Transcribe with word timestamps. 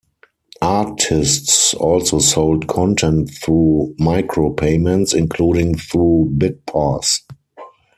Artists 0.63 1.75
also 1.75 2.17
sold 2.17 2.65
content 2.65 3.29
through 3.37 3.93
micropayments, 3.99 5.13
including 5.13 5.77
through 5.77 6.33
BitPass. 6.39 7.19